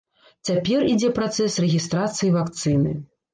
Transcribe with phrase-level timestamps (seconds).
[0.47, 2.97] Цяпер ідзе працэс рэгістрацыі вакцыны.